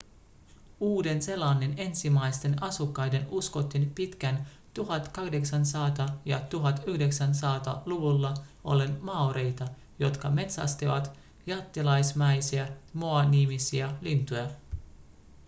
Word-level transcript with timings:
uuden-seelannin 0.79 1.73
ensimmäisten 1.77 2.63
asukkaiden 2.63 3.27
uskottiin 3.31 3.91
pitkään 3.95 4.47
1800- 4.79 6.11
ja 6.25 6.37
1900-luvulla 6.39 8.33
olleen 8.63 8.97
maoreita 9.01 9.67
jotka 9.99 10.29
metsästivät 10.29 11.11
jättiläismäisiä 11.47 12.67
moa-nimisiä 12.93 13.89
lintuja 14.01 14.49